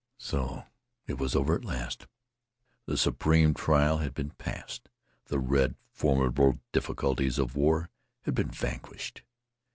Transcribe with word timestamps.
So 0.17 0.65
it 1.05 1.19
was 1.19 1.35
all 1.35 1.41
over 1.41 1.53
at 1.53 1.63
last! 1.63 2.07
The 2.87 2.97
supreme 2.97 3.53
trial 3.53 3.99
had 3.99 4.15
been 4.15 4.31
passed. 4.31 4.89
The 5.25 5.37
red, 5.37 5.75
formidable 5.91 6.59
difficulties 6.71 7.37
of 7.37 7.55
war 7.55 7.91
had 8.23 8.33
been 8.33 8.49
vanquished. 8.49 9.21